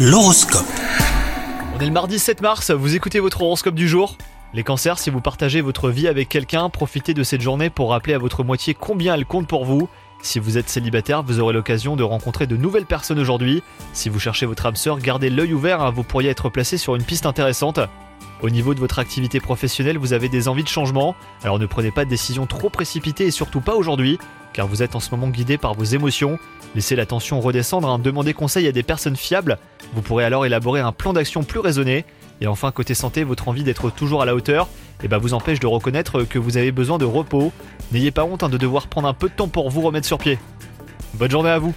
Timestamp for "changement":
20.68-21.16